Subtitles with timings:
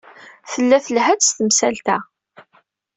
[0.51, 1.97] Tella telha-d s temsalt-a.